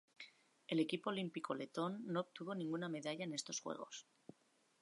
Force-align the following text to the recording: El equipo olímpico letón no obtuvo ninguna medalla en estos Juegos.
El 0.65 0.79
equipo 0.79 1.11
olímpico 1.11 1.53
letón 1.53 2.01
no 2.07 2.21
obtuvo 2.21 2.55
ninguna 2.55 2.89
medalla 2.89 3.23
en 3.23 3.33
estos 3.35 3.59
Juegos. 3.59 4.07